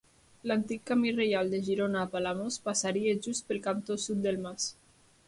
[0.51, 4.67] L'antic camí reial de Girona a Palamós passaria just pel cantó sud del mas.